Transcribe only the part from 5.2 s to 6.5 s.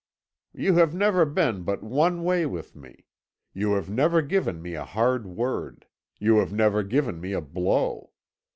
word; you